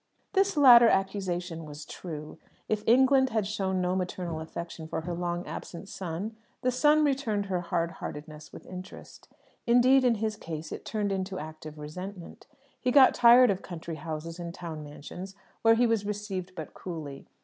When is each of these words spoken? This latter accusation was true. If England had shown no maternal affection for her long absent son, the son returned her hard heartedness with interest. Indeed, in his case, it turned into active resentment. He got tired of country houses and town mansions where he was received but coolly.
This 0.33 0.57
latter 0.57 0.87
accusation 0.89 1.63
was 1.63 1.85
true. 1.85 2.39
If 2.67 2.83
England 2.87 3.29
had 3.29 3.45
shown 3.45 3.81
no 3.81 3.95
maternal 3.95 4.41
affection 4.41 4.87
for 4.87 5.01
her 5.01 5.13
long 5.13 5.45
absent 5.45 5.87
son, 5.89 6.35
the 6.63 6.71
son 6.71 7.03
returned 7.05 7.45
her 7.45 7.61
hard 7.61 7.91
heartedness 7.91 8.51
with 8.51 8.65
interest. 8.65 9.27
Indeed, 9.67 10.03
in 10.03 10.15
his 10.15 10.37
case, 10.37 10.71
it 10.71 10.85
turned 10.85 11.11
into 11.11 11.37
active 11.37 11.77
resentment. 11.77 12.47
He 12.79 12.89
got 12.89 13.13
tired 13.13 13.51
of 13.51 13.61
country 13.61 13.97
houses 13.97 14.39
and 14.39 14.51
town 14.55 14.83
mansions 14.83 15.35
where 15.61 15.75
he 15.75 15.85
was 15.85 16.03
received 16.03 16.55
but 16.55 16.73
coolly. 16.73 17.27